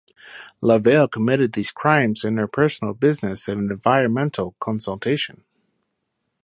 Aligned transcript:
Lavelle 0.61 1.07
committed 1.07 1.53
these 1.53 1.69
crimes 1.69 2.23
in 2.25 2.37
her 2.37 2.47
personal 2.47 2.95
business 2.95 3.47
of 3.47 3.59
environmental 3.59 4.53
consultation. 4.59 5.43